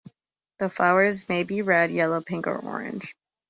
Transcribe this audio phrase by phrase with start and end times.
[0.57, 3.15] The flowers may be red, yellow, pink, or orange.